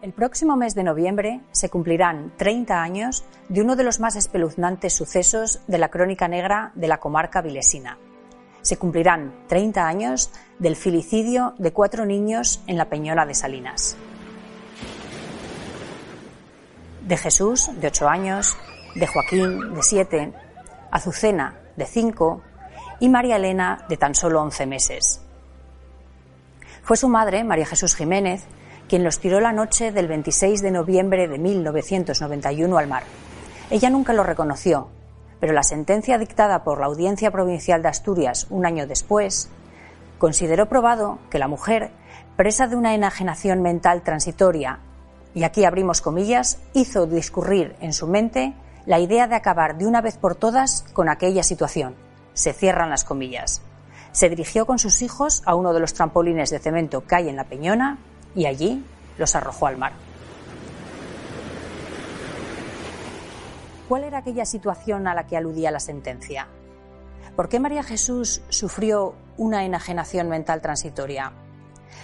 El 0.00 0.12
próximo 0.12 0.56
mes 0.56 0.76
de 0.76 0.84
noviembre 0.84 1.40
se 1.50 1.70
cumplirán 1.70 2.32
30 2.36 2.80
años 2.80 3.24
de 3.48 3.62
uno 3.62 3.74
de 3.74 3.82
los 3.82 3.98
más 3.98 4.14
espeluznantes 4.14 4.94
sucesos 4.94 5.60
de 5.66 5.78
la 5.78 5.88
crónica 5.88 6.28
negra 6.28 6.70
de 6.76 6.86
la 6.86 6.98
comarca 6.98 7.42
vilesina. 7.42 7.98
Se 8.62 8.76
cumplirán 8.76 9.34
30 9.48 9.88
años 9.88 10.30
del 10.60 10.76
filicidio 10.76 11.54
de 11.58 11.72
cuatro 11.72 12.06
niños 12.06 12.62
en 12.68 12.76
la 12.76 12.84
Peñola 12.84 13.26
de 13.26 13.34
Salinas. 13.34 13.96
De 17.04 17.16
Jesús, 17.16 17.68
de 17.80 17.88
8 17.88 18.08
años, 18.08 18.56
de 18.94 19.06
Joaquín, 19.08 19.74
de 19.74 19.82
7, 19.82 20.32
Azucena, 20.92 21.56
de 21.74 21.86
5 21.86 22.42
y 23.00 23.08
María 23.08 23.34
Elena, 23.34 23.84
de 23.88 23.96
tan 23.96 24.14
solo 24.14 24.42
11 24.42 24.66
meses. 24.66 25.22
Fue 26.84 26.96
su 26.96 27.08
madre, 27.08 27.42
María 27.42 27.66
Jesús 27.66 27.96
Jiménez, 27.96 28.46
quien 28.88 29.04
los 29.04 29.20
tiró 29.20 29.38
la 29.40 29.52
noche 29.52 29.92
del 29.92 30.08
26 30.08 30.62
de 30.62 30.70
noviembre 30.70 31.28
de 31.28 31.38
1991 31.38 32.78
al 32.78 32.88
mar. 32.88 33.02
Ella 33.70 33.90
nunca 33.90 34.14
lo 34.14 34.24
reconoció, 34.24 34.88
pero 35.40 35.52
la 35.52 35.62
sentencia 35.62 36.18
dictada 36.18 36.64
por 36.64 36.80
la 36.80 36.86
Audiencia 36.86 37.30
Provincial 37.30 37.82
de 37.82 37.88
Asturias 37.88 38.46
un 38.50 38.64
año 38.64 38.86
después 38.86 39.50
consideró 40.18 40.68
probado 40.68 41.18
que 41.30 41.38
la 41.38 41.48
mujer, 41.48 41.90
presa 42.36 42.66
de 42.66 42.76
una 42.76 42.94
enajenación 42.94 43.62
mental 43.62 44.02
transitoria, 44.02 44.80
y 45.34 45.44
aquí 45.44 45.64
abrimos 45.64 46.00
comillas, 46.00 46.58
hizo 46.72 47.06
discurrir 47.06 47.76
en 47.80 47.92
su 47.92 48.06
mente 48.06 48.54
la 48.86 48.98
idea 48.98 49.28
de 49.28 49.36
acabar 49.36 49.76
de 49.76 49.86
una 49.86 50.00
vez 50.00 50.16
por 50.16 50.34
todas 50.34 50.84
con 50.94 51.08
aquella 51.08 51.42
situación. 51.42 51.94
Se 52.32 52.54
cierran 52.54 52.90
las 52.90 53.04
comillas. 53.04 53.60
Se 54.12 54.30
dirigió 54.30 54.64
con 54.64 54.78
sus 54.78 55.02
hijos 55.02 55.42
a 55.44 55.54
uno 55.54 55.74
de 55.74 55.80
los 55.80 55.92
trampolines 55.92 56.50
de 56.50 56.58
cemento 56.58 57.06
que 57.06 57.14
hay 57.14 57.28
en 57.28 57.36
la 57.36 57.44
Peñona 57.44 57.98
y 58.38 58.46
allí 58.46 58.84
los 59.18 59.34
arrojó 59.34 59.66
al 59.66 59.76
mar. 59.76 59.92
¿Cuál 63.88 64.04
era 64.04 64.18
aquella 64.18 64.44
situación 64.44 65.08
a 65.08 65.14
la 65.14 65.26
que 65.26 65.36
aludía 65.36 65.72
la 65.72 65.80
sentencia? 65.80 66.46
¿Por 67.34 67.48
qué 67.48 67.58
María 67.58 67.82
Jesús 67.82 68.42
sufrió 68.48 69.16
una 69.38 69.64
enajenación 69.64 70.28
mental 70.28 70.60
transitoria? 70.60 71.32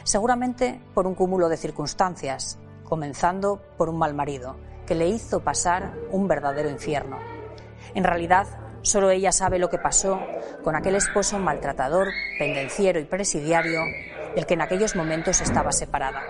Seguramente 0.02 0.80
por 0.92 1.06
un 1.06 1.14
cúmulo 1.14 1.48
de 1.48 1.56
circunstancias, 1.56 2.58
comenzando 2.82 3.62
por 3.78 3.88
un 3.88 3.98
mal 3.98 4.12
marido, 4.12 4.56
que 4.88 4.96
le 4.96 5.06
hizo 5.06 5.38
pasar 5.38 5.94
un 6.10 6.26
verdadero 6.26 6.68
infierno. 6.68 7.16
En 7.94 8.02
realidad, 8.02 8.48
solo 8.82 9.10
ella 9.10 9.30
sabe 9.30 9.60
lo 9.60 9.70
que 9.70 9.78
pasó 9.78 10.18
con 10.64 10.74
aquel 10.74 10.96
esposo 10.96 11.38
maltratador, 11.38 12.08
pendenciero 12.40 12.98
y 12.98 13.04
presidiario 13.04 13.82
del 14.34 14.46
que 14.46 14.54
en 14.54 14.62
aquellos 14.62 14.96
momentos 14.96 15.40
estaba 15.40 15.72
separada. 15.72 16.22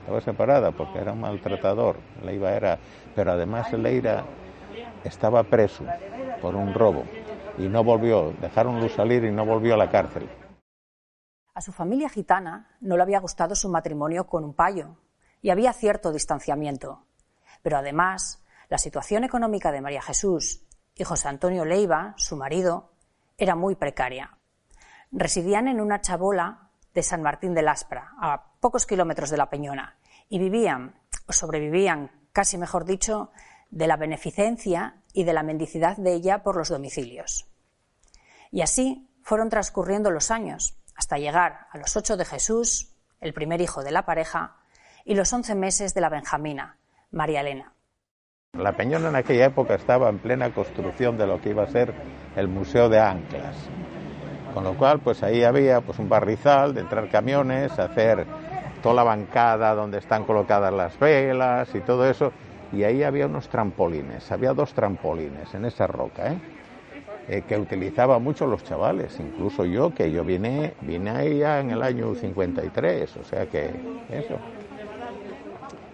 Estaba 0.00 0.20
separada 0.20 0.72
porque 0.72 0.98
era 0.98 1.12
un 1.12 1.20
maltratador, 1.20 1.96
Leiva 2.22 2.52
era, 2.52 2.78
pero 3.14 3.32
además 3.32 3.72
Leira 3.72 4.24
estaba 5.02 5.42
preso 5.44 5.84
por 6.42 6.54
un 6.54 6.74
robo 6.74 7.04
y 7.56 7.68
no 7.68 7.82
volvió, 7.82 8.32
dejaronlo 8.40 8.88
salir 8.88 9.24
y 9.24 9.32
no 9.32 9.46
volvió 9.46 9.74
a 9.74 9.78
la 9.78 9.90
cárcel. 9.90 10.28
A 11.54 11.60
su 11.60 11.72
familia 11.72 12.08
gitana 12.08 12.76
no 12.80 12.96
le 12.96 13.02
había 13.02 13.20
gustado 13.20 13.54
su 13.54 13.68
matrimonio 13.68 14.26
con 14.26 14.44
un 14.44 14.54
payo 14.54 14.96
y 15.40 15.50
había 15.50 15.72
cierto 15.72 16.12
distanciamiento. 16.12 17.04
Pero 17.62 17.78
además, 17.78 18.42
la 18.68 18.78
situación 18.78 19.24
económica 19.24 19.70
de 19.70 19.80
María 19.80 20.02
Jesús 20.02 20.66
y 20.94 21.04
José 21.04 21.28
Antonio 21.28 21.64
Leiva, 21.64 22.14
su 22.16 22.36
marido, 22.36 22.93
era 23.38 23.54
muy 23.54 23.74
precaria. 23.74 24.38
Residían 25.10 25.68
en 25.68 25.80
una 25.80 26.00
chabola 26.00 26.70
de 26.94 27.02
San 27.02 27.22
Martín 27.22 27.54
de 27.54 27.62
Laspra, 27.62 28.12
a 28.20 28.52
pocos 28.60 28.86
kilómetros 28.86 29.30
de 29.30 29.36
la 29.36 29.50
Peñona, 29.50 29.98
y 30.28 30.38
vivían, 30.38 30.94
o 31.26 31.32
sobrevivían, 31.32 32.10
casi 32.32 32.58
mejor 32.58 32.84
dicho, 32.84 33.30
de 33.70 33.86
la 33.86 33.96
beneficencia 33.96 35.02
y 35.12 35.24
de 35.24 35.32
la 35.32 35.42
mendicidad 35.42 35.96
de 35.96 36.14
ella 36.14 36.42
por 36.42 36.56
los 36.56 36.68
domicilios. 36.68 37.46
Y 38.50 38.62
así 38.62 39.10
fueron 39.22 39.50
transcurriendo 39.50 40.10
los 40.10 40.30
años, 40.30 40.76
hasta 40.96 41.18
llegar 41.18 41.66
a 41.70 41.78
los 41.78 41.96
ocho 41.96 42.16
de 42.16 42.24
Jesús, 42.24 42.94
el 43.20 43.34
primer 43.34 43.60
hijo 43.60 43.82
de 43.82 43.90
la 43.90 44.06
pareja, 44.06 44.56
y 45.04 45.14
los 45.14 45.32
once 45.32 45.54
meses 45.54 45.94
de 45.94 46.00
la 46.00 46.08
Benjamina, 46.08 46.78
María 47.10 47.40
Elena. 47.40 47.73
La 48.58 48.72
Peñona 48.72 49.08
en 49.08 49.16
aquella 49.16 49.46
época 49.46 49.74
estaba 49.74 50.08
en 50.08 50.18
plena 50.18 50.50
construcción 50.50 51.18
de 51.18 51.26
lo 51.26 51.40
que 51.40 51.50
iba 51.50 51.64
a 51.64 51.66
ser 51.66 51.92
el 52.36 52.46
Museo 52.46 52.88
de 52.88 53.00
Anclas. 53.00 53.56
Con 54.52 54.62
lo 54.62 54.74
cual, 54.74 55.00
pues 55.00 55.24
ahí 55.24 55.42
había 55.42 55.80
pues 55.80 55.98
un 55.98 56.08
barrizal 56.08 56.72
de 56.72 56.82
entrar 56.82 57.08
camiones, 57.08 57.76
hacer 57.80 58.24
toda 58.80 58.94
la 58.94 59.02
bancada 59.02 59.74
donde 59.74 59.98
están 59.98 60.24
colocadas 60.24 60.72
las 60.72 60.96
velas 61.00 61.74
y 61.74 61.80
todo 61.80 62.08
eso. 62.08 62.30
Y 62.72 62.84
ahí 62.84 63.02
había 63.02 63.26
unos 63.26 63.48
trampolines, 63.48 64.30
había 64.30 64.52
dos 64.52 64.72
trampolines 64.72 65.52
en 65.54 65.64
esa 65.64 65.88
roca, 65.88 66.32
¿eh? 66.32 66.38
Eh, 67.26 67.42
que 67.48 67.58
utilizaban 67.58 68.22
mucho 68.22 68.46
los 68.46 68.62
chavales, 68.62 69.18
incluso 69.18 69.64
yo, 69.64 69.94
que 69.94 70.12
yo 70.12 70.24
vine, 70.24 70.74
vine 70.82 71.10
ahí 71.10 71.38
ya 71.38 71.58
en 71.58 71.70
el 71.70 71.82
año 71.82 72.14
53, 72.14 73.16
o 73.16 73.24
sea 73.24 73.46
que 73.46 73.70
eso. 74.10 74.36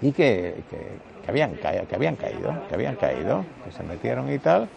Y 0.02 0.12
que 0.12 0.56
habían, 1.30 1.56
que 1.56 1.94
habían 1.94 2.16
caído, 2.16 2.68
que 2.68 2.74
habían 2.74 2.96
caído, 2.96 3.44
que 3.64 3.72
se 3.72 3.82
metieron 3.82 4.30
y 4.30 4.38
tal. 4.38 4.68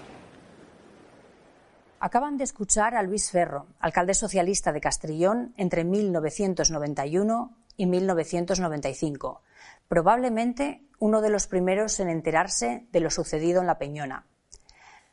Acaban 1.99 2.37
de 2.37 2.43
escuchar 2.43 2.95
a 2.95 3.03
Luis 3.03 3.31
Ferro, 3.31 3.67
alcalde 3.79 4.13
socialista 4.13 4.71
de 4.71 4.81
Castrillón 4.81 5.53
entre 5.57 5.83
1991 5.83 7.55
y 7.77 7.85
1995, 7.85 9.41
probablemente 9.87 10.81
uno 10.99 11.21
de 11.21 11.29
los 11.29 11.47
primeros 11.47 11.99
en 11.99 12.09
enterarse 12.09 12.85
de 12.91 12.99
lo 12.99 13.09
sucedido 13.09 13.61
en 13.61 13.67
La 13.67 13.77
Peñona. 13.77 14.25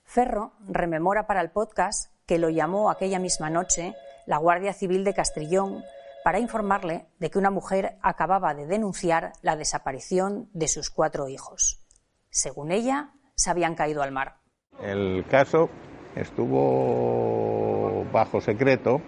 Ferro 0.04 0.52
rememora 0.68 1.26
para 1.26 1.40
el 1.40 1.50
podcast 1.50 2.12
que 2.26 2.38
lo 2.38 2.48
llamó 2.48 2.90
aquella 2.90 3.18
misma 3.18 3.50
noche 3.50 3.94
la 4.26 4.38
Guardia 4.38 4.72
Civil 4.72 5.04
de 5.04 5.14
Castrillón 5.14 5.84
para 6.24 6.38
informarle 6.38 7.06
de 7.18 7.30
que 7.30 7.38
una 7.38 7.50
mujer 7.50 7.96
acababa 8.02 8.54
de 8.54 8.66
denunciar 8.66 9.32
la 9.42 9.56
desaparición 9.56 10.48
de 10.52 10.68
sus 10.68 10.90
cuatro 10.90 11.28
hijos. 11.28 11.82
Según 12.30 12.72
ella, 12.72 13.10
se 13.34 13.50
habían 13.50 13.74
caído 13.74 14.02
al 14.02 14.12
mar. 14.12 14.36
El 14.80 15.24
caso 15.28 15.70
estuvo 16.14 18.04
bajo 18.12 18.40
secreto, 18.40 19.00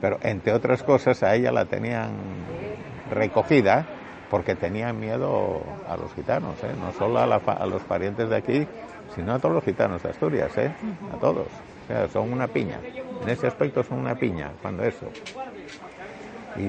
pero 0.00 0.18
entre 0.22 0.52
otras 0.52 0.82
cosas 0.82 1.22
a 1.22 1.34
ella 1.34 1.52
la 1.52 1.64
tenían 1.66 2.14
recogida 3.10 3.86
porque 4.30 4.54
tenían 4.54 4.98
miedo 4.98 5.62
a 5.88 5.96
los 5.96 6.12
gitanos, 6.14 6.54
¿eh? 6.64 6.74
no 6.78 6.92
solo 6.92 7.20
a, 7.20 7.66
los 7.66 7.82
parientes 7.84 8.28
de 8.28 8.36
aquí, 8.36 8.66
sino 9.14 9.34
a 9.34 9.38
todos 9.38 9.54
los 9.54 9.64
gitanos 9.64 10.02
de 10.02 10.10
Asturias, 10.10 10.56
¿eh? 10.58 10.72
a 11.12 11.16
todos. 11.18 11.46
O 11.46 11.86
sea, 11.86 12.08
son 12.08 12.32
una 12.32 12.48
piña. 12.48 12.80
En 13.22 13.28
ese 13.28 13.46
aspecto 13.46 13.84
son 13.84 13.98
una 13.98 14.16
piña, 14.16 14.50
cuando 14.60 14.82
eso 14.82 15.06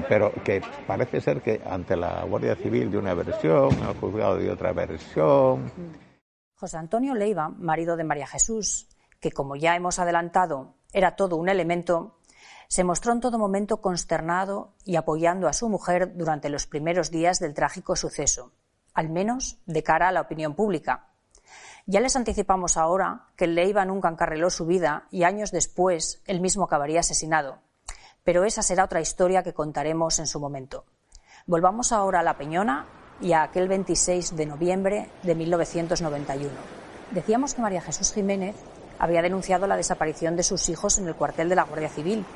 pero 0.08 0.32
que 0.44 0.60
parece 0.86 1.20
ser 1.20 1.42
que 1.42 1.60
ante 1.64 1.96
la 1.96 2.24
Guardia 2.24 2.54
Civil 2.56 2.90
de 2.90 2.98
una 2.98 3.14
versión, 3.14 3.70
el 3.72 3.96
juzgado 3.98 4.36
de 4.36 4.50
otra 4.50 4.72
versión. 4.72 5.72
José 6.54 6.76
Antonio 6.76 7.14
Leiva, 7.14 7.48
marido 7.48 7.96
de 7.96 8.04
María 8.04 8.26
Jesús, 8.26 8.88
que 9.20 9.32
como 9.32 9.56
ya 9.56 9.76
hemos 9.76 9.98
adelantado 9.98 10.74
era 10.92 11.16
todo 11.16 11.36
un 11.36 11.48
elemento, 11.48 12.18
se 12.68 12.84
mostró 12.84 13.12
en 13.12 13.20
todo 13.20 13.38
momento 13.38 13.80
consternado 13.80 14.74
y 14.84 14.96
apoyando 14.96 15.48
a 15.48 15.52
su 15.52 15.68
mujer 15.68 16.16
durante 16.16 16.50
los 16.50 16.66
primeros 16.66 17.10
días 17.10 17.38
del 17.38 17.54
trágico 17.54 17.96
suceso, 17.96 18.52
al 18.94 19.08
menos 19.08 19.58
de 19.66 19.82
cara 19.82 20.08
a 20.08 20.12
la 20.12 20.20
opinión 20.20 20.54
pública. 20.54 21.08
Ya 21.86 22.00
les 22.00 22.16
anticipamos 22.16 22.76
ahora 22.76 23.28
que 23.36 23.46
Leiva 23.46 23.84
nunca 23.84 24.10
encarriló 24.10 24.50
su 24.50 24.66
vida 24.66 25.06
y 25.10 25.22
años 25.22 25.50
después 25.50 26.22
él 26.26 26.40
mismo 26.40 26.64
acabaría 26.64 27.00
asesinado 27.00 27.60
pero 28.28 28.44
esa 28.44 28.62
será 28.62 28.84
otra 28.84 29.00
historia 29.00 29.42
que 29.42 29.54
contaremos 29.54 30.18
en 30.18 30.26
su 30.26 30.38
momento. 30.38 30.84
Volvamos 31.46 31.92
ahora 31.92 32.20
a 32.20 32.22
La 32.22 32.36
Peñona 32.36 32.84
y 33.22 33.32
a 33.32 33.42
aquel 33.42 33.68
26 33.68 34.36
de 34.36 34.44
noviembre 34.44 35.08
de 35.22 35.34
1991. 35.34 36.50
Decíamos 37.10 37.54
que 37.54 37.62
María 37.62 37.80
Jesús 37.80 38.12
Jiménez 38.12 38.54
había 38.98 39.22
denunciado 39.22 39.66
la 39.66 39.78
desaparición 39.78 40.36
de 40.36 40.42
sus 40.42 40.68
hijos 40.68 40.98
en 40.98 41.08
el 41.08 41.14
cuartel 41.14 41.48
de 41.48 41.54
la 41.54 41.62
Guardia 41.62 41.88
Civil, 41.88 42.26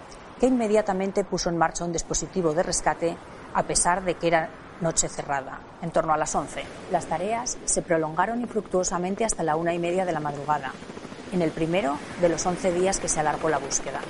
que 0.41 0.47
inmediatamente 0.47 1.25
puso 1.25 1.51
en 1.51 1.59
marcha 1.59 1.85
un 1.85 1.93
dispositivo 1.93 2.55
de 2.55 2.63
rescate 2.63 3.15
a 3.53 3.63
pesar 3.65 4.03
de 4.03 4.15
que 4.15 4.29
era 4.29 4.49
noche 4.81 5.11
cerrada, 5.11 5.61
en 5.83 5.91
torno 5.91 6.15
a 6.15 6.17
las 6.17 6.35
11. 6.35 6.63
Las 6.91 7.05
tareas 7.05 7.59
se 7.67 7.83
prolongaron 7.83 8.41
infructuosamente 8.41 9.27
hasta 9.27 9.43
la 9.43 9.57
una 9.57 9.75
y 9.75 9.79
media 9.79 10.07
de 10.07 10.13
la 10.13 10.21
madrugada, 10.21 10.73
en 11.33 11.43
el 11.43 11.51
primero 11.51 11.99
de 12.23 12.31
los 12.31 12.47
11 12.47 12.73
días 12.73 12.99
que 12.99 13.09
se 13.09 13.21
alargó 13.21 13.51
la 13.51 13.59
búsqueda. 13.59 14.01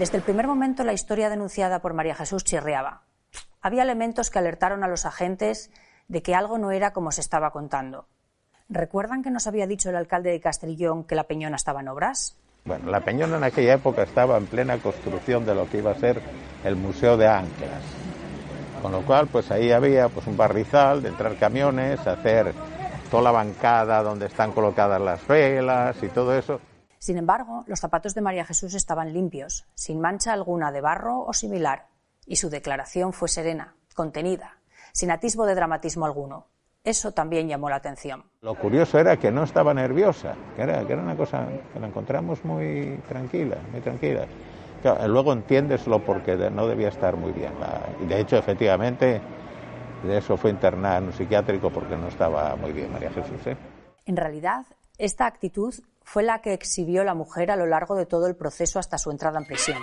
Desde 0.00 0.16
el 0.16 0.22
primer 0.22 0.46
momento 0.46 0.82
la 0.82 0.94
historia 0.94 1.28
denunciada 1.28 1.80
por 1.80 1.92
María 1.92 2.14
Jesús 2.14 2.42
chirriaba. 2.42 3.02
Había 3.60 3.82
elementos 3.82 4.30
que 4.30 4.38
alertaron 4.38 4.82
a 4.82 4.88
los 4.88 5.04
agentes 5.04 5.70
de 6.08 6.22
que 6.22 6.34
algo 6.34 6.56
no 6.56 6.70
era 6.70 6.94
como 6.94 7.12
se 7.12 7.20
estaba 7.20 7.50
contando. 7.50 8.06
¿Recuerdan 8.70 9.22
que 9.22 9.30
nos 9.30 9.46
había 9.46 9.66
dicho 9.66 9.90
el 9.90 9.96
alcalde 9.96 10.30
de 10.30 10.40
Castrillón 10.40 11.04
que 11.04 11.16
la 11.16 11.24
Peñona 11.24 11.56
estaba 11.56 11.82
en 11.82 11.88
obras? 11.88 12.38
Bueno, 12.64 12.90
la 12.90 13.02
Peñona 13.02 13.36
en 13.36 13.44
aquella 13.44 13.74
época 13.74 14.04
estaba 14.04 14.38
en 14.38 14.46
plena 14.46 14.78
construcción 14.78 15.44
de 15.44 15.54
lo 15.54 15.68
que 15.68 15.76
iba 15.76 15.90
a 15.90 15.96
ser 15.96 16.22
el 16.64 16.76
Museo 16.76 17.18
de 17.18 17.28
Anclas. 17.28 17.82
Con 18.80 18.92
lo 18.92 19.02
cual, 19.02 19.26
pues 19.26 19.50
ahí 19.50 19.70
había 19.70 20.08
pues 20.08 20.26
un 20.26 20.38
barrizal 20.38 21.02
de 21.02 21.10
entrar 21.10 21.36
camiones, 21.36 22.06
hacer 22.06 22.54
toda 23.10 23.24
la 23.24 23.32
bancada 23.32 24.02
donde 24.02 24.28
están 24.28 24.52
colocadas 24.52 24.98
las 24.98 25.26
velas 25.26 26.02
y 26.02 26.08
todo 26.08 26.34
eso. 26.34 26.58
Sin 27.00 27.16
embargo, 27.16 27.64
los 27.66 27.80
zapatos 27.80 28.14
de 28.14 28.20
María 28.20 28.44
Jesús 28.44 28.74
estaban 28.74 29.14
limpios, 29.14 29.64
sin 29.74 30.02
mancha 30.02 30.34
alguna 30.34 30.70
de 30.70 30.82
barro 30.82 31.24
o 31.24 31.32
similar, 31.32 31.86
y 32.26 32.36
su 32.36 32.50
declaración 32.50 33.14
fue 33.14 33.28
serena, 33.28 33.74
contenida, 33.94 34.58
sin 34.92 35.10
atisbo 35.10 35.46
de 35.46 35.54
dramatismo 35.54 36.04
alguno. 36.04 36.48
Eso 36.84 37.12
también 37.12 37.48
llamó 37.48 37.70
la 37.70 37.76
atención. 37.76 38.24
Lo 38.42 38.54
curioso 38.54 38.98
era 38.98 39.16
que 39.16 39.30
no 39.30 39.44
estaba 39.44 39.72
nerviosa, 39.72 40.34
que 40.54 40.60
era, 40.60 40.86
que 40.86 40.92
era 40.92 41.00
una 41.00 41.16
cosa 41.16 41.48
que 41.72 41.80
la 41.80 41.86
encontramos 41.86 42.44
muy 42.44 43.00
tranquila, 43.08 43.56
muy 43.72 43.80
tranquila. 43.80 44.26
luego 45.06 45.32
entiendes 45.32 45.86
lo 45.86 46.04
porque 46.04 46.36
no 46.50 46.66
debía 46.66 46.88
estar 46.88 47.16
muy 47.16 47.32
bien. 47.32 47.54
y 48.02 48.04
de 48.04 48.20
hecho, 48.20 48.36
efectivamente, 48.36 49.22
de 50.02 50.18
eso 50.18 50.36
fue 50.36 50.50
internada 50.50 50.98
en 50.98 51.04
un 51.04 51.12
psiquiátrico 51.14 51.70
porque 51.70 51.96
no 51.96 52.08
estaba 52.08 52.56
muy 52.56 52.72
bien 52.72 52.92
María 52.92 53.10
Jesús. 53.10 53.46
¿eh? 53.46 53.56
En 54.04 54.18
realidad, 54.18 54.66
esta 55.00 55.24
actitud 55.24 55.74
fue 56.02 56.22
la 56.22 56.42
que 56.42 56.52
exhibió 56.52 57.04
la 57.04 57.14
mujer 57.14 57.50
a 57.50 57.56
lo 57.56 57.64
largo 57.64 57.96
de 57.96 58.04
todo 58.04 58.26
el 58.26 58.36
proceso 58.36 58.78
hasta 58.78 58.98
su 58.98 59.10
entrada 59.10 59.38
en 59.38 59.46
prisión. 59.46 59.78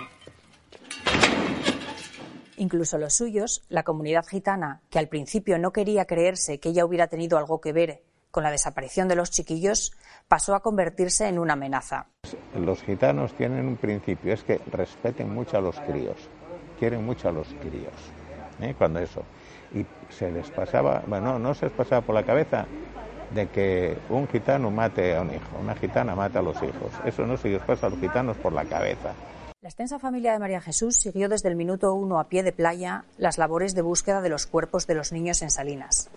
Incluso 2.56 2.98
los 2.98 3.14
suyos, 3.14 3.64
la 3.68 3.82
comunidad 3.82 4.24
gitana, 4.26 4.80
que 4.90 5.00
al 5.00 5.08
principio 5.08 5.58
no 5.58 5.72
quería 5.72 6.04
creerse 6.04 6.60
que 6.60 6.68
ella 6.68 6.84
hubiera 6.84 7.08
tenido 7.08 7.36
algo 7.36 7.60
que 7.60 7.72
ver 7.72 8.02
con 8.30 8.44
la 8.44 8.52
desaparición 8.52 9.08
de 9.08 9.16
los 9.16 9.32
chiquillos, 9.32 9.92
pasó 10.28 10.54
a 10.54 10.60
convertirse 10.60 11.26
en 11.26 11.40
una 11.40 11.54
amenaza. 11.54 12.06
Los 12.54 12.80
gitanos 12.82 13.34
tienen 13.34 13.66
un 13.66 13.76
principio, 13.76 14.32
es 14.32 14.44
que 14.44 14.60
respeten 14.70 15.34
mucho 15.34 15.58
a 15.58 15.60
los 15.60 15.80
críos, 15.80 16.16
quieren 16.78 17.04
mucho 17.04 17.28
a 17.28 17.32
los 17.32 17.48
críos, 17.54 17.94
¿eh? 18.60 18.74
cuando 18.78 19.00
eso. 19.00 19.24
Y 19.74 19.84
se 20.10 20.30
les 20.30 20.48
pasaba, 20.50 21.02
bueno, 21.06 21.40
no 21.40 21.54
se 21.54 21.66
les 21.66 21.74
pasaba 21.74 22.02
por 22.02 22.14
la 22.14 22.22
cabeza 22.22 22.66
de 23.30 23.48
que 23.48 23.98
un 24.08 24.26
gitano 24.28 24.70
mate 24.70 25.16
a 25.16 25.22
un 25.22 25.34
hijo, 25.34 25.58
una 25.60 25.74
gitana 25.74 26.14
mate 26.14 26.38
a 26.38 26.42
los 26.42 26.56
hijos. 26.62 26.92
Eso 27.04 27.26
no 27.26 27.36
se 27.36 27.48
les 27.48 27.62
pasa 27.62 27.86
a 27.86 27.90
los 27.90 27.98
gitanos 27.98 28.36
por 28.38 28.52
la 28.52 28.64
cabeza. 28.64 29.12
La 29.60 29.68
extensa 29.68 29.98
familia 29.98 30.32
de 30.32 30.38
María 30.38 30.60
Jesús 30.60 30.96
siguió 30.96 31.28
desde 31.28 31.48
el 31.48 31.56
minuto 31.56 31.92
uno 31.92 32.20
a 32.20 32.28
pie 32.28 32.42
de 32.42 32.52
playa 32.52 33.04
las 33.16 33.38
labores 33.38 33.74
de 33.74 33.82
búsqueda 33.82 34.20
de 34.20 34.28
los 34.28 34.46
cuerpos 34.46 34.86
de 34.86 34.94
los 34.94 35.12
niños 35.12 35.42
en 35.42 35.50
Salinas. 35.50 36.10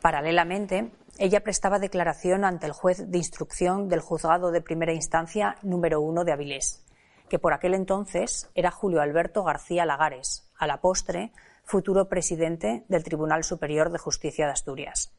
Paralelamente, 0.00 0.90
ella 1.18 1.44
prestaba 1.44 1.78
declaración 1.78 2.44
ante 2.44 2.66
el 2.66 2.72
juez 2.72 3.10
de 3.10 3.18
instrucción 3.18 3.88
del 3.88 4.00
juzgado 4.00 4.50
de 4.50 4.60
primera 4.60 4.92
instancia 4.92 5.56
número 5.62 6.00
uno 6.00 6.24
de 6.24 6.32
Avilés, 6.32 6.84
que 7.28 7.38
por 7.38 7.52
aquel 7.52 7.74
entonces 7.74 8.50
era 8.54 8.72
Julio 8.72 9.00
Alberto 9.00 9.44
García 9.44 9.86
Lagares, 9.86 10.50
a 10.58 10.66
la 10.66 10.80
postre 10.80 11.32
futuro 11.64 12.08
presidente 12.08 12.84
del 12.88 13.04
Tribunal 13.04 13.44
Superior 13.44 13.90
de 13.90 13.98
Justicia 13.98 14.46
de 14.46 14.52
Asturias. 14.52 15.14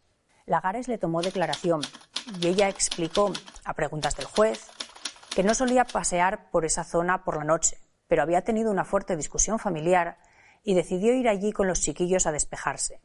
Lagares 0.46 0.88
le 0.88 1.00
tomó 1.00 1.22
declaración 1.22 1.82
y 2.40 2.48
ella 2.48 2.70
explicó, 2.70 3.34
a 3.64 3.74
preguntas 3.74 4.16
del 4.16 4.28
juez, 4.28 4.70
que 5.36 5.44
no 5.44 5.56
solía 5.56 5.86
pasear 5.86 6.52
por 6.52 6.66
esa 6.66 6.84
zona 6.84 7.24
por 7.24 7.38
la 7.38 7.44
noche, 7.44 7.80
pero 8.08 8.22
había 8.22 8.44
tenido 8.44 8.70
una 8.70 8.86
fuerte 8.86 9.16
discusión 9.16 9.58
familiar 9.58 10.18
y 10.64 10.76
decidió 10.76 11.14
ir 11.14 11.28
allí 11.28 11.52
con 11.52 11.68
los 11.68 11.82
chiquillos 11.82 12.28
a 12.28 12.32
despejarse. 12.32 13.02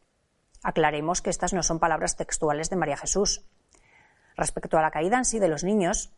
Aclaremos 0.63 1.23
que 1.23 1.31
estas 1.31 1.55
no 1.55 1.63
son 1.63 1.79
palabras 1.79 2.17
textuales 2.17 2.69
de 2.69 2.77
María 2.77 2.99
Jesús. 2.99 3.47
Respecto 4.37 4.77
a 4.77 4.83
la 4.83 4.91
caída 4.91 5.17
en 5.17 5.25
sí 5.25 5.39
de 5.39 5.49
los 5.49 5.65
niños, 5.65 6.13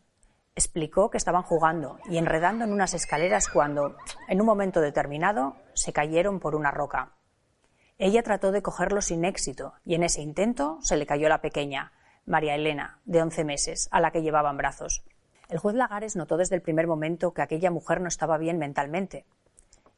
explicó 0.55 1.09
que 1.09 1.17
estaban 1.17 1.43
jugando 1.43 1.99
y 2.09 2.17
enredando 2.17 2.65
en 2.65 2.73
unas 2.73 2.93
escaleras 2.93 3.47
cuando, 3.47 3.95
en 4.27 4.41
un 4.41 4.45
momento 4.45 4.81
determinado, 4.81 5.55
se 5.73 5.93
cayeron 5.93 6.41
por 6.41 6.55
una 6.55 6.71
roca. 6.71 7.13
Ella 7.97 8.23
trató 8.23 8.51
de 8.51 8.61
cogerlos 8.61 9.05
sin 9.05 9.25
éxito 9.25 9.73
y 9.85 9.95
en 9.95 10.03
ese 10.03 10.21
intento 10.21 10.79
se 10.81 10.97
le 10.97 11.05
cayó 11.05 11.29
la 11.29 11.41
pequeña, 11.41 11.91
María 12.25 12.55
Elena, 12.55 12.99
de 13.05 13.21
once 13.21 13.43
meses, 13.43 13.87
a 13.91 13.99
la 13.99 14.11
que 14.11 14.21
llevaba 14.21 14.49
en 14.49 14.57
brazos. 14.57 15.03
El 15.49 15.59
juez 15.59 15.75
Lagares 15.75 16.15
notó 16.15 16.37
desde 16.37 16.55
el 16.55 16.61
primer 16.61 16.87
momento 16.87 17.33
que 17.33 17.41
aquella 17.41 17.69
mujer 17.69 18.01
no 18.01 18.07
estaba 18.07 18.37
bien 18.37 18.57
mentalmente 18.57 19.25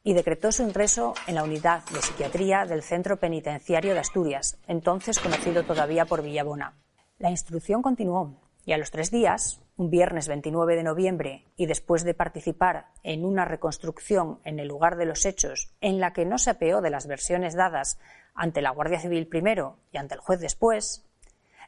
y 0.06 0.12
decretó 0.12 0.52
su 0.52 0.62
ingreso 0.62 1.14
en 1.26 1.34
la 1.34 1.42
unidad 1.42 1.82
de 1.92 2.00
psiquiatría 2.00 2.64
del 2.64 2.84
Centro 2.84 3.16
Penitenciario 3.16 3.92
de 3.92 3.98
Asturias, 3.98 4.56
entonces 4.68 5.18
conocido 5.18 5.64
todavía 5.64 6.04
por 6.04 6.22
Villabona. 6.22 6.74
La 7.18 7.30
instrucción 7.30 7.82
continuó 7.82 8.36
y 8.64 8.72
a 8.72 8.78
los 8.78 8.92
tres 8.92 9.10
días, 9.10 9.60
un 9.76 9.90
viernes 9.90 10.26
29 10.28 10.74
de 10.74 10.82
noviembre, 10.82 11.44
y 11.56 11.66
después 11.66 12.02
de 12.02 12.14
participar 12.14 12.86
en 13.02 13.24
una 13.24 13.44
reconstrucción 13.44 14.40
en 14.44 14.58
el 14.58 14.68
lugar 14.68 14.96
de 14.96 15.04
los 15.04 15.26
hechos 15.26 15.74
en 15.80 16.00
la 16.00 16.12
que 16.12 16.24
no 16.24 16.38
se 16.38 16.50
apeó 16.50 16.80
de 16.80 16.90
las 16.90 17.06
versiones 17.06 17.54
dadas 17.54 17.98
ante 18.34 18.62
la 18.62 18.70
Guardia 18.70 19.00
Civil 19.00 19.26
primero 19.26 19.78
y 19.92 19.98
ante 19.98 20.14
el 20.14 20.20
juez 20.20 20.40
después, 20.40 21.04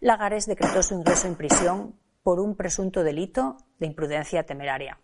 Lagares 0.00 0.46
decretó 0.46 0.82
su 0.82 0.94
ingreso 0.94 1.26
en 1.26 1.34
prisión 1.34 1.94
por 2.22 2.40
un 2.40 2.56
presunto 2.56 3.02
delito 3.02 3.56
de 3.78 3.86
imprudencia 3.86 4.44
temeraria. 4.44 5.00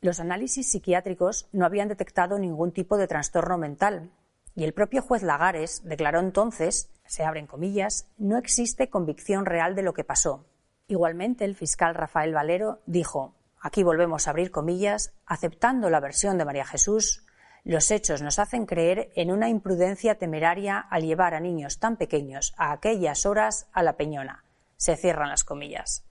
Los 0.00 0.18
análisis 0.18 0.70
psiquiátricos 0.70 1.48
no 1.52 1.66
habían 1.66 1.88
detectado 1.88 2.38
ningún 2.38 2.72
tipo 2.72 2.96
de 2.96 3.06
trastorno 3.06 3.58
mental 3.58 4.10
y 4.54 4.64
el 4.64 4.72
propio 4.72 5.02
juez 5.02 5.22
Lagares 5.22 5.82
declaró 5.84 6.20
entonces, 6.20 6.90
se 7.06 7.24
abren 7.24 7.46
comillas, 7.46 8.08
no 8.18 8.38
existe 8.38 8.88
convicción 8.88 9.46
real 9.46 9.74
de 9.74 9.82
lo 9.82 9.92
que 9.92 10.04
pasó. 10.04 10.46
Igualmente, 10.90 11.44
el 11.44 11.54
fiscal 11.54 11.94
Rafael 11.94 12.34
Valero 12.34 12.80
dijo, 12.84 13.36
aquí 13.60 13.84
volvemos 13.84 14.26
a 14.26 14.30
abrir 14.30 14.50
comillas, 14.50 15.12
aceptando 15.24 15.88
la 15.88 16.00
versión 16.00 16.36
de 16.36 16.44
María 16.44 16.64
Jesús, 16.64 17.24
los 17.62 17.92
hechos 17.92 18.22
nos 18.22 18.40
hacen 18.40 18.66
creer 18.66 19.12
en 19.14 19.30
una 19.30 19.48
imprudencia 19.48 20.16
temeraria 20.16 20.80
al 20.80 21.04
llevar 21.04 21.34
a 21.34 21.40
niños 21.40 21.78
tan 21.78 21.96
pequeños 21.96 22.54
a 22.56 22.72
aquellas 22.72 23.24
horas 23.24 23.68
a 23.72 23.84
la 23.84 23.96
peñona. 23.96 24.42
Se 24.78 24.96
cierran 24.96 25.28
las 25.28 25.44
comillas. 25.44 26.04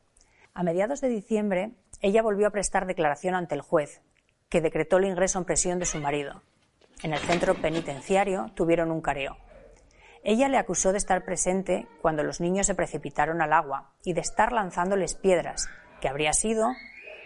A 0.54 0.64
mediados 0.64 1.02
de 1.02 1.10
diciembre, 1.10 1.74
ella 2.00 2.22
volvió 2.22 2.48
a 2.48 2.52
prestar 2.52 2.86
declaración 2.86 3.36
ante 3.36 3.56
el 3.56 3.62
juez, 3.62 4.02
que 4.48 4.62
decretó 4.62 4.96
el 4.96 5.08
ingreso 5.08 5.40
en 5.40 5.46
prisión 5.46 5.80
de 5.80 5.88
su 5.88 6.00
marido. 6.00 6.42
En 7.04 7.12
el 7.12 7.20
centro 7.20 7.54
penitenciario 7.54 8.50
tuvieron 8.56 8.92
un 8.92 9.02
careo. 9.02 9.36
Ella 10.24 10.50
le 10.50 10.58
acusó 10.58 10.92
de 10.92 10.98
estar 10.98 11.24
presente 11.24 11.88
cuando 12.02 12.24
los 12.24 12.42
niños 12.42 12.68
se 12.68 12.76
precipitaron 12.76 13.42
al 13.42 13.54
agua 13.54 13.94
y 14.04 14.14
de 14.14 14.22
estar 14.22 14.52
lanzándoles 14.52 15.16
piedras, 15.16 15.70
que 16.02 16.10
habría 16.10 16.34
sido 16.34 16.68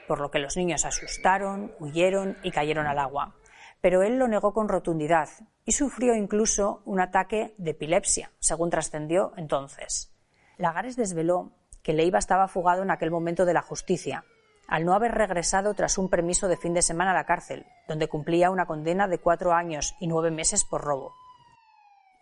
por 0.08 0.20
lo 0.20 0.32
que 0.32 0.40
los 0.40 0.58
niños 0.58 0.86
asustaron, 0.86 1.74
huyeron 1.80 2.38
y 2.44 2.52
cayeron 2.52 2.88
al 2.88 3.00
agua. 3.00 3.36
Pero 3.82 4.04
él 4.04 4.18
lo 4.18 4.28
negó 4.28 4.54
con 4.54 4.70
rotundidad 4.70 5.30
y 5.66 5.74
sufrió 5.74 6.16
incluso 6.16 6.82
un 6.86 7.00
ataque 7.00 7.56
de 7.58 7.72
epilepsia, 7.72 8.32
según 8.40 8.70
trascendió 8.70 9.34
entonces. 9.38 10.14
Lagares 10.58 10.96
desveló 10.96 11.52
que 11.82 11.94
Leiva 11.94 12.20
estaba 12.20 12.48
fugado 12.48 12.84
en 12.84 12.92
aquel 12.92 13.12
momento 13.12 13.46
de 13.46 13.54
la 13.54 13.62
justicia, 13.62 14.24
al 14.68 14.86
no 14.86 14.94
haber 14.94 15.14
regresado 15.14 15.74
tras 15.74 15.98
un 15.98 16.10
permiso 16.10 16.48
de 16.48 16.58
fin 16.58 16.74
de 16.74 16.82
semana 16.82 17.12
a 17.12 17.16
la 17.16 17.26
cárcel, 17.26 17.66
donde 17.88 18.08
cumplía 18.08 18.52
una 18.52 18.66
condena 18.66 19.08
de 19.08 19.20
cuatro 19.20 19.54
años 19.54 19.96
y 20.00 20.08
nueve 20.08 20.32
meses 20.32 20.64
por 20.64 20.82
robo. 20.82 21.14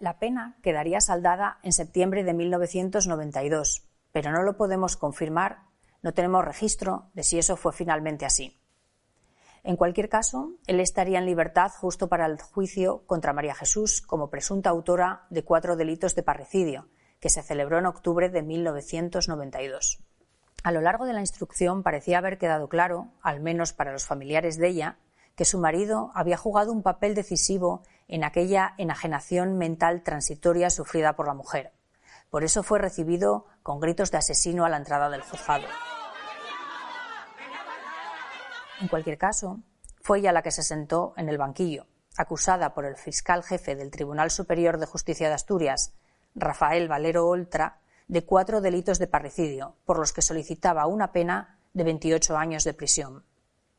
La 0.01 0.17
pena 0.17 0.58
quedaría 0.63 1.00
saldada 1.00 1.60
en 1.62 1.74
septiembre 1.74 2.24
de 2.24 2.34
1992, 2.34 3.88
pero 4.12 4.31
no 4.31 4.41
lo 4.41 4.58
podemos 4.58 4.98
confirmar, 4.98 5.60
no 6.01 6.12
tenemos 6.12 6.43
registro 6.43 7.12
de 7.13 7.22
si 7.22 7.38
eso 7.38 7.55
fue 7.55 7.72
finalmente 7.72 8.25
así. 8.25 8.60
En 9.62 9.75
cualquier 9.75 10.10
caso, 10.10 10.53
él 10.65 10.79
estaría 10.79 11.20
en 11.20 11.27
libertad 11.27 11.72
justo 11.72 12.10
para 12.10 12.25
el 12.25 12.41
juicio 12.41 13.05
contra 13.05 13.31
María 13.31 13.53
Jesús 13.53 14.01
como 14.01 14.31
presunta 14.31 14.72
autora 14.72 15.27
de 15.29 15.43
cuatro 15.43 15.75
delitos 15.75 16.15
de 16.15 16.24
parricidio, 16.24 16.89
que 17.20 17.29
se 17.29 17.43
celebró 17.43 17.77
en 17.77 17.86
octubre 17.86 18.29
de 18.29 18.41
1992. 18.41 20.03
A 20.63 20.72
lo 20.72 20.81
largo 20.81 21.05
de 21.05 21.13
la 21.13 21.20
instrucción 21.20 21.84
parecía 21.84 22.17
haber 22.17 22.39
quedado 22.39 22.70
claro, 22.70 23.12
al 23.22 23.39
menos 23.39 23.72
para 23.72 23.91
los 23.91 24.08
familiares 24.08 24.58
de 24.58 24.67
ella, 24.67 24.98
que 25.36 25.46
su 25.46 25.60
marido 25.60 26.12
había 26.15 26.38
jugado 26.38 26.72
un 26.72 26.81
papel 26.81 27.15
decisivo 27.15 27.84
en 28.11 28.23
aquella 28.23 28.75
enajenación 28.77 29.57
mental 29.57 30.03
transitoria 30.03 30.69
sufrida 30.69 31.13
por 31.13 31.25
la 31.25 31.33
mujer. 31.33 31.71
Por 32.29 32.43
eso 32.43 32.61
fue 32.61 32.77
recibido 32.77 33.47
con 33.63 33.79
gritos 33.79 34.11
de 34.11 34.19
asesino 34.19 34.65
a 34.65 34.69
la 34.69 34.77
entrada 34.77 35.09
del 35.09 35.21
juzgado. 35.21 35.65
En 38.79 38.87
cualquier 38.87 39.17
caso, 39.17 39.59
fue 40.01 40.19
ella 40.19 40.31
la 40.31 40.41
que 40.41 40.51
se 40.51 40.63
sentó 40.63 41.13
en 41.17 41.29
el 41.29 41.37
banquillo, 41.37 41.87
acusada 42.17 42.73
por 42.73 42.85
el 42.85 42.97
fiscal 42.97 43.43
jefe 43.43 43.75
del 43.75 43.91
Tribunal 43.91 44.29
Superior 44.29 44.77
de 44.77 44.85
Justicia 44.85 45.27
de 45.27 45.35
Asturias, 45.35 45.93
Rafael 46.35 46.87
Valero 46.87 47.27
Oltra, 47.27 47.79
de 48.07 48.25
cuatro 48.25 48.59
delitos 48.59 48.99
de 48.99 49.07
parricidio, 49.07 49.75
por 49.85 49.97
los 49.97 50.11
que 50.11 50.21
solicitaba 50.21 50.85
una 50.85 51.11
pena 51.13 51.59
de 51.73 51.85
28 51.85 52.37
años 52.37 52.65
de 52.65 52.73
prisión. 52.73 53.23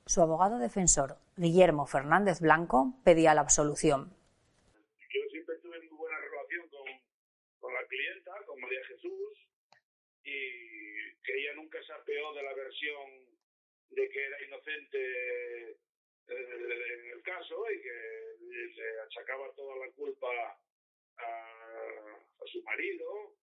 Su 0.06 0.22
abogado 0.22 0.58
defensor, 0.58 1.18
Guillermo 1.36 1.86
Fernández 1.86 2.40
Blanco, 2.40 2.94
pedía 3.04 3.34
la 3.34 3.42
absolución. 3.42 4.16
Yo 5.12 5.20
siempre 5.30 5.56
tuve 5.62 5.78
muy 5.78 5.98
buena 5.98 6.16
relación 6.18 6.66
con, 7.60 7.72
la 7.72 7.81
clienta, 7.92 8.32
con 8.46 8.58
María 8.60 8.80
Jesús, 8.88 9.32
y 10.24 10.40
que 11.22 11.32
ella 11.38 11.54
nunca 11.56 11.78
se 11.84 11.92
apeó 11.92 12.32
de 12.32 12.42
la 12.42 12.54
versión 12.54 13.06
de 13.90 14.08
que 14.08 14.20
era 14.24 14.36
inocente 14.46 14.98
eh, 15.70 15.76
en 16.28 17.10
el 17.12 17.22
caso 17.22 17.56
y 17.70 17.82
que 17.82 17.96
le 18.76 19.00
achacaba 19.06 19.52
toda 19.54 19.76
la 19.76 19.92
culpa 19.92 20.28
a, 21.18 21.26
a 22.40 22.44
su 22.50 22.62
marido. 22.62 23.36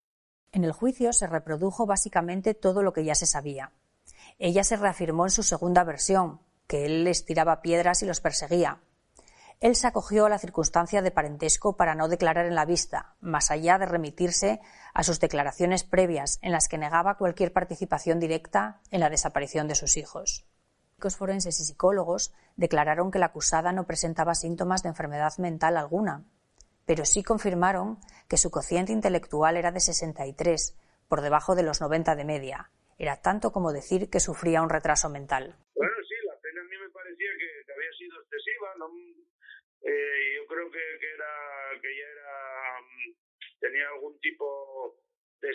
En 0.52 0.64
el 0.64 0.72
juicio 0.72 1.14
se 1.14 1.28
reprodujo 1.28 1.86
básicamente 1.86 2.56
todo 2.56 2.82
lo 2.82 2.94
que 2.94 3.06
ya 3.06 3.14
se 3.14 3.28
sabía. 3.28 3.72
Ella 4.40 4.64
se 4.64 4.78
reafirmó 4.78 5.26
en 5.26 5.32
su 5.32 5.44
segunda 5.44 5.84
versión, 5.84 6.40
que 6.68 6.86
él 6.86 7.04
les 7.04 7.26
tiraba 7.26 7.62
piedras 7.62 8.02
y 8.02 8.08
los 8.08 8.22
perseguía. 8.22 8.82
Él 9.60 9.76
se 9.76 9.88
acogió 9.88 10.26
a 10.26 10.30
la 10.30 10.40
circunstancia 10.40 11.02
de 11.02 11.12
parentesco 11.12 11.76
para 11.76 11.94
no 11.94 12.08
declarar 12.08 12.46
en 12.46 12.56
la 12.56 12.66
vista, 12.66 13.16
más 13.20 13.52
allá 13.52 13.78
de 13.78 13.86
remitirse 13.86 14.62
a 14.94 15.04
sus 15.04 15.20
declaraciones 15.20 15.84
previas 15.84 16.40
en 16.42 16.54
las 16.54 16.70
que 16.70 16.78
negaba 16.78 17.18
cualquier 17.18 17.52
participación 17.52 18.20
directa 18.20 18.80
en 18.90 19.02
la 19.02 19.10
desaparición 19.10 19.68
de 19.68 19.76
sus 19.76 19.98
hijos. 19.98 20.46
Los 20.98 21.18
forenses 21.18 21.60
y 21.60 21.66
psicólogos 21.66 22.34
declararon 22.56 23.12
que 23.12 23.20
la 23.20 23.28
acusada 23.28 23.74
no 23.74 23.86
presentaba 23.86 24.34
síntomas 24.34 24.84
de 24.84 24.90
enfermedad 24.90 25.38
mental 25.38 25.76
alguna, 25.76 26.24
pero 26.86 27.04
sí 27.06 27.24
confirmaron 27.24 28.00
que 28.28 28.38
su 28.38 28.52
cociente 28.52 28.94
intelectual 28.94 29.58
era 29.58 29.72
de 29.72 29.80
63, 29.82 30.78
por 31.08 31.22
debajo 31.22 31.56
de 31.56 31.64
los 31.64 31.82
90 31.82 32.16
de 32.16 32.26
media. 32.26 32.72
Era 32.98 33.18
tanto 33.18 33.52
como 33.52 33.74
decir 33.74 34.10
que 34.10 34.20
sufría 34.20 34.62
un 34.62 34.70
retraso 34.70 35.10
mental 35.10 35.58
sí, 36.10 36.16
la 36.26 36.36
pena 36.42 36.62
a 36.62 36.64
mí 36.66 36.78
me 36.78 36.90
parecía 36.90 37.32
que, 37.38 37.72
había 37.72 37.94
sido 37.94 38.22
excesiva. 38.22 38.76
Eh, 39.82 40.36
yo 40.36 40.46
creo 40.48 40.72
que, 40.72 40.80
era 40.80 41.32
que 41.82 41.98
ya 41.98 42.08
era 42.08 42.82
mm, 42.82 43.60
tenía 43.60 43.88
algún 43.90 44.20
tipo 44.20 45.00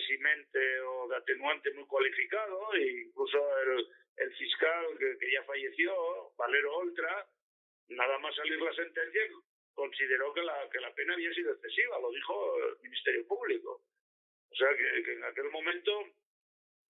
de 0.04 0.16
simente 0.16 0.80
o 0.80 1.08
de 1.08 1.16
atenuante 1.16 1.73
muy 1.73 1.87
cualificado 1.87 2.76
incluso 2.76 3.38
el, 3.61 4.34
fiscal 4.37 4.87
que, 4.99 5.32
ya 5.32 5.42
falleció, 5.44 5.92
Valero 6.37 6.76
Oltra, 6.76 7.26
nada 7.88 8.18
más 8.18 8.34
salir 8.34 8.61
la 8.61 8.73
sentencia 8.75 9.23
consideró 9.75 10.32
que 10.32 10.42
la, 10.42 10.68
que 10.70 10.80
la 10.80 10.94
pena 10.94 11.14
había 11.14 11.32
sido 11.34 11.52
excesiva, 11.52 11.99
lo 11.99 12.11
dijo 12.11 12.56
el 12.58 12.80
Ministerio 12.82 13.26
Público. 13.26 13.82
O 14.50 14.54
sea 14.54 14.68
que, 14.76 15.02
que 15.02 15.12
en 15.12 15.25
aquel 15.25 15.50
momento 15.50 16.04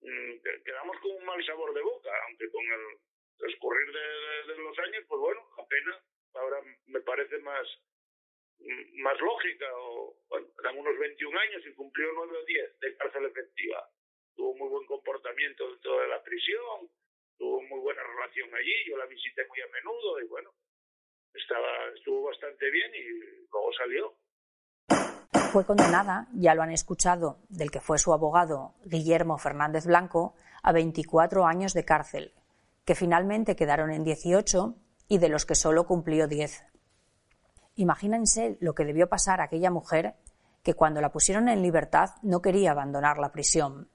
mmm, 0.02 0.32
quedamos 0.64 1.00
con 1.00 1.12
un 1.12 1.24
mal 1.24 1.44
sabor 1.46 1.72
de 1.74 1.80
boca, 1.80 2.10
aunque 2.28 2.50
con 2.50 2.64
el 2.64 2.98
transcurrir 3.38 3.92
de, 3.92 4.00
de, 4.00 4.52
de 4.52 4.58
los 4.62 4.78
años, 4.78 5.04
pues 5.08 5.20
bueno, 5.20 5.48
la 5.56 5.66
pena 5.66 6.00
ahora 6.34 6.60
me 6.86 7.00
parece 7.00 7.38
más 7.38 7.66
más 9.02 9.20
lógica, 9.20 9.66
o 9.76 10.16
bueno, 10.28 10.46
eran 10.60 10.78
unos 10.78 10.98
21 10.98 11.38
años 11.38 11.62
y 11.66 11.74
cumplió 11.74 12.08
9 12.14 12.38
o 12.38 12.44
10 12.44 12.80
de 12.80 12.96
cárcel 12.96 13.26
efectiva. 13.26 13.88
Tuvo 14.34 14.54
muy 14.56 14.68
buen 14.68 14.86
comportamiento 14.86 15.70
dentro 15.70 16.00
de 16.00 16.08
la 16.08 16.22
prisión, 16.22 16.90
tuvo 17.38 17.62
muy 17.62 17.80
buena 17.80 18.02
relación 18.02 18.52
allí, 18.54 18.74
yo 18.88 18.96
la 18.96 19.06
visité 19.06 19.46
muy 19.46 19.60
a 19.60 19.68
menudo 19.68 20.20
y 20.20 20.26
bueno, 20.28 20.50
estaba, 21.32 21.88
estuvo 21.94 22.24
bastante 22.24 22.70
bien 22.70 22.90
y 22.94 23.04
luego 23.50 23.72
salió. 23.76 24.14
Fue 25.52 25.64
condenada, 25.64 26.26
ya 26.34 26.54
lo 26.54 26.62
han 26.62 26.72
escuchado, 26.72 27.38
del 27.48 27.70
que 27.70 27.80
fue 27.80 27.98
su 27.98 28.12
abogado, 28.12 28.74
Guillermo 28.84 29.38
Fernández 29.38 29.86
Blanco, 29.86 30.34
a 30.62 30.72
24 30.72 31.46
años 31.46 31.74
de 31.74 31.84
cárcel, 31.84 32.32
que 32.84 32.96
finalmente 32.96 33.54
quedaron 33.54 33.92
en 33.92 34.02
18 34.02 34.74
y 35.08 35.18
de 35.18 35.28
los 35.28 35.46
que 35.46 35.54
solo 35.54 35.86
cumplió 35.86 36.26
10. 36.26 36.73
Imagínense 37.76 38.56
lo 38.60 38.74
que 38.74 38.84
debió 38.84 39.08
pasar 39.08 39.40
a 39.40 39.44
aquella 39.44 39.70
mujer 39.70 40.16
que 40.62 40.74
cuando 40.74 41.00
la 41.00 41.12
pusieron 41.12 41.48
en 41.48 41.62
libertad 41.62 42.10
no 42.22 42.40
quería 42.40 42.70
abandonar 42.70 43.18
la 43.18 43.32
prisión. 43.32 43.90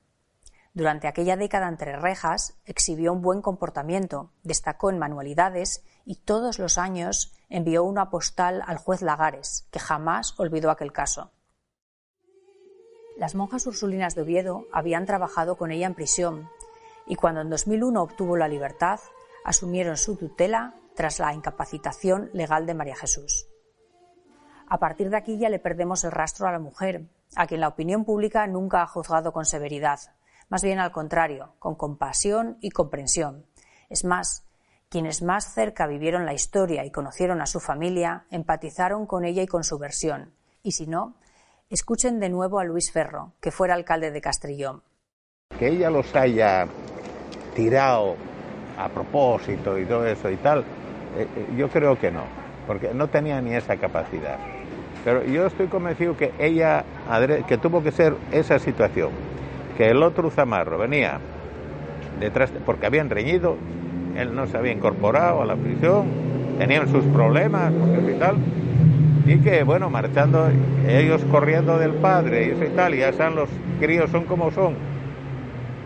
Durante 0.74 1.08
aquella 1.08 1.36
década 1.36 1.68
entre 1.68 1.98
rejas 1.98 2.58
exhibió 2.66 3.12
un 3.12 3.22
buen 3.22 3.42
comportamiento, 3.42 4.32
destacó 4.44 4.92
en 4.92 5.00
manualidades 5.00 5.84
y 6.06 6.16
todos 6.16 6.60
los 6.60 6.78
años 6.78 7.34
envió 7.50 7.84
una 7.84 8.10
postal 8.10 8.64
al 8.66 8.78
juez 8.78 9.02
Lagares, 9.02 9.68
que 9.72 9.80
jamás 9.80 10.40
olvidó 10.40 10.70
aquel 10.70 10.94
caso. 10.94 11.32
Las 13.18 13.36
monjas 13.36 13.66
ursulinas 13.68 14.16
de 14.16 14.22
Oviedo 14.22 14.68
habían 14.72 15.06
trabajado 15.06 15.58
con 15.58 15.72
ella 15.72 15.88
en 15.88 15.96
prisión 15.96 16.50
y 17.08 17.16
cuando 17.16 17.42
en 17.42 17.50
2001 17.50 18.02
obtuvo 18.02 18.38
la 18.38 18.48
libertad, 18.48 19.00
asumieron 19.44 19.98
su 19.98 20.16
tutela 20.16 20.76
tras 20.96 21.20
la 21.20 21.34
incapacitación 21.34 22.30
legal 22.34 22.68
de 22.68 22.76
María 22.76 22.96
Jesús. 22.96 23.49
A 24.70 24.78
partir 24.78 25.10
de 25.10 25.18
aquí 25.18 25.40
ya 25.40 25.50
le 25.50 25.58
perdemos 25.58 26.04
el 26.04 26.12
rastro 26.12 26.48
a 26.48 26.52
la 26.52 26.60
mujer, 26.60 27.02
a 27.36 27.48
quien 27.48 27.60
la 27.60 27.68
opinión 27.68 28.06
pública 28.06 28.46
nunca 28.46 28.84
ha 28.84 28.88
juzgado 28.88 29.34
con 29.34 29.46
severidad, 29.46 30.00
más 30.48 30.64
bien 30.64 30.80
al 30.80 30.92
contrario, 30.92 31.54
con 31.58 31.74
compasión 31.74 32.58
y 32.62 32.70
comprensión. 32.70 33.48
Es 33.90 34.06
más, 34.06 34.46
quienes 34.88 35.24
más 35.24 35.54
cerca 35.54 35.88
vivieron 35.88 36.26
la 36.26 36.34
historia 36.34 36.86
y 36.86 36.92
conocieron 36.92 37.42
a 37.42 37.48
su 37.48 37.60
familia, 37.60 38.26
empatizaron 38.30 39.08
con 39.08 39.26
ella 39.26 39.42
y 39.42 39.48
con 39.48 39.64
su 39.64 39.80
versión. 39.80 40.34
Y 40.62 40.74
si 40.74 40.86
no, 40.86 41.16
escuchen 41.72 42.20
de 42.20 42.30
nuevo 42.30 42.60
a 42.60 42.64
Luis 42.64 42.92
Ferro, 42.92 43.34
que 43.42 43.52
fuera 43.52 43.74
alcalde 43.74 44.12
de 44.12 44.22
Castrillón. 44.22 44.84
Que 45.58 45.70
ella 45.70 45.90
los 45.90 46.16
haya 46.16 46.68
tirado 47.56 48.16
a 48.78 48.88
propósito 48.88 49.80
y 49.80 49.86
todo 49.86 50.06
eso 50.06 50.30
y 50.30 50.38
tal, 50.38 50.60
eh, 51.16 51.28
eh, 51.36 51.48
yo 51.58 51.70
creo 51.70 52.00
que 52.00 52.12
no, 52.12 52.24
porque 52.70 52.92
no 52.94 53.08
tenía 53.08 53.42
ni 53.42 53.56
esa 53.56 53.78
capacidad. 53.78 54.38
Pero 55.04 55.26
yo 55.26 55.48
estoy 55.48 55.66
convencido 55.66 56.16
que 56.16 56.34
ella, 56.38 56.86
que 57.48 57.58
tuvo 57.58 57.82
que 57.82 57.92
ser 57.92 58.14
esa 58.32 58.60
situación, 58.60 59.10
que 59.76 59.88
el 59.88 60.04
otro 60.04 60.30
Zamarro 60.30 60.78
venía 60.78 61.20
detrás, 62.20 62.54
porque 62.68 62.86
habían 62.86 63.10
reñido, 63.10 63.58
él 64.16 64.36
no 64.36 64.46
se 64.46 64.56
había 64.56 64.72
incorporado 64.72 65.42
a 65.42 65.46
la 65.48 65.56
prisión, 65.56 66.10
tenían 66.60 66.88
sus 66.90 67.04
problemas 67.06 67.74
y 67.74 68.20
tal, 68.20 68.36
y 69.26 69.40
que, 69.40 69.64
bueno, 69.64 69.90
marchando, 69.90 70.48
ellos 70.88 71.26
corriendo 71.32 71.80
del 71.80 71.94
padre 71.94 72.46
y 72.46 72.50
eso 72.52 72.66
y 72.66 72.76
tal, 72.76 72.94
y 72.94 73.00
ya 73.00 73.14
saben, 73.14 73.36
los 73.36 73.50
críos 73.80 74.12
son 74.12 74.26
como 74.26 74.52
son, 74.52 74.76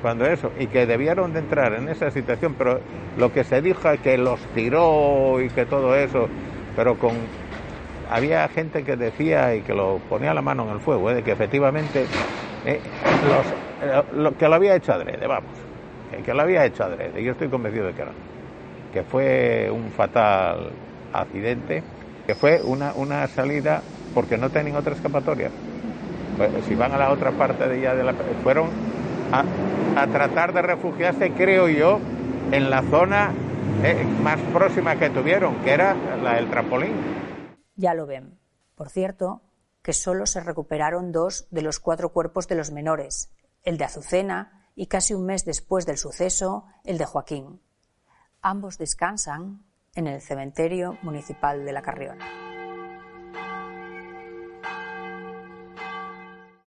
cuando 0.02 0.26
eso, 0.26 0.52
y 0.60 0.68
que 0.68 0.86
debieron 0.86 1.32
de 1.32 1.40
entrar 1.40 1.76
en 1.76 1.88
esa 1.88 2.12
situación, 2.12 2.56
pero 2.58 2.82
lo 3.18 3.32
que 3.32 3.46
se 3.46 3.62
dijo 3.62 3.90
que 4.04 4.18
los 4.18 4.42
tiró 4.54 5.40
y 5.40 5.48
que 5.48 5.66
todo 5.66 5.96
eso, 5.96 6.28
pero 6.76 6.98
con 6.98 7.12
había 8.10 8.48
gente 8.48 8.84
que 8.84 8.96
decía 8.96 9.56
y 9.56 9.62
que 9.62 9.74
lo 9.74 10.00
ponía 10.10 10.34
la 10.34 10.42
mano 10.42 10.64
en 10.64 10.70
el 10.72 10.80
fuego, 10.80 11.10
¿eh? 11.10 11.16
de 11.16 11.24
que 11.24 11.32
efectivamente 11.32 12.06
eh, 12.66 12.80
los, 13.28 13.52
eh, 13.82 14.04
lo, 14.16 14.38
que 14.38 14.48
lo 14.48 14.56
había 14.56 14.76
hecho 14.76 14.94
adrede, 14.94 15.26
vamos, 15.26 15.52
que, 16.24 16.34
lo 16.34 16.42
había 16.42 16.66
hecho 16.66 16.84
adrede, 16.84 17.24
yo 17.24 17.32
estoy 17.32 17.50
convencido 17.50 17.88
de 17.88 17.94
que 17.94 18.06
no, 18.06 18.12
que 18.94 19.04
fue 19.04 19.70
un 19.72 19.90
fatal 19.92 20.72
accidente, 21.12 21.84
que 22.28 22.36
fue 22.36 22.62
una, 22.64 22.94
una 22.94 23.28
salida 23.28 23.82
porque 24.14 24.38
no 24.38 24.50
tenían 24.50 24.78
otra 24.78 24.94
escapatoria. 24.94 25.50
Pues, 26.38 26.66
si 26.66 26.76
van 26.76 26.92
a 26.94 26.98
la 26.98 27.12
otra 27.12 27.32
parte 27.32 27.68
de 27.68 27.82
ya 27.82 27.96
de 27.96 28.04
la 28.04 28.14
fueron 28.44 28.70
a 29.32 30.08
tratar 30.08 30.54
de 30.54 30.62
refugiarse, 30.62 31.32
creo 31.32 31.68
yo, 31.68 32.00
en 32.52 32.70
la 32.70 32.84
zona 32.84 33.32
eh, 33.84 34.04
más 34.22 34.40
próxima 34.54 34.98
que 34.98 35.10
tuvieron, 35.10 35.56
que 35.64 35.72
era 35.72 35.94
la 35.94 36.36
del 36.36 36.50
trampolín. 36.50 36.94
Ya 37.76 37.94
lo 37.94 38.06
ven. 38.06 38.38
Por 38.76 38.90
cierto, 38.90 39.42
que 39.82 39.94
solo 39.94 40.26
se 40.26 40.40
recuperaron 40.40 41.12
dos 41.12 41.48
de 41.52 41.62
los 41.62 41.80
cuatro 41.80 42.10
cuerpos 42.10 42.48
de 42.48 42.56
los 42.56 42.72
menores, 42.72 43.32
el 43.64 43.78
de 43.78 43.86
Azucena 43.86 44.70
y 44.76 44.88
casi 44.88 45.14
un 45.14 45.26
mes 45.26 45.46
después 45.46 45.86
del 45.86 45.98
suceso, 45.98 46.66
el 46.84 46.98
de 46.98 47.06
Joaquín. 47.06 47.62
Ambos 48.42 48.78
descansan 48.78 49.64
en 49.96 50.08
el 50.08 50.22
cementerio 50.22 50.98
municipal 51.02 51.66
de 51.66 51.74
La 51.74 51.82
Carriona. 51.82 52.53